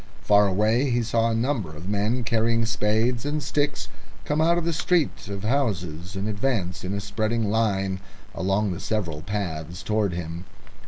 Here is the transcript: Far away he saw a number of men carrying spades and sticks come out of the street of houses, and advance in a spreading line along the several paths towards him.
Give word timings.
Far 0.23 0.47
away 0.47 0.89
he 0.89 1.03
saw 1.03 1.29
a 1.29 1.35
number 1.35 1.75
of 1.75 1.87
men 1.87 2.23
carrying 2.23 2.65
spades 2.65 3.23
and 3.23 3.37
sticks 3.43 3.87
come 4.25 4.41
out 4.41 4.57
of 4.57 4.65
the 4.65 4.73
street 4.73 5.27
of 5.27 5.43
houses, 5.43 6.15
and 6.15 6.27
advance 6.27 6.83
in 6.83 6.95
a 6.95 6.99
spreading 6.99 7.51
line 7.51 7.99
along 8.33 8.71
the 8.71 8.79
several 8.79 9.21
paths 9.21 9.83
towards 9.83 10.15
him. 10.15 10.45